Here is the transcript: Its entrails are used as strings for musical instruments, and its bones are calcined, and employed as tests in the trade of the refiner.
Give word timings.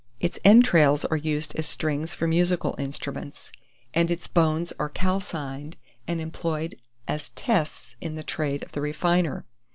Its 0.19 0.39
entrails 0.43 1.05
are 1.05 1.15
used 1.15 1.55
as 1.59 1.67
strings 1.67 2.15
for 2.15 2.25
musical 2.25 2.73
instruments, 2.79 3.51
and 3.93 4.09
its 4.09 4.27
bones 4.27 4.73
are 4.79 4.89
calcined, 4.89 5.77
and 6.07 6.19
employed 6.19 6.73
as 7.07 7.29
tests 7.35 7.95
in 8.01 8.15
the 8.15 8.23
trade 8.23 8.63
of 8.63 8.71
the 8.71 8.81
refiner. 8.81 9.45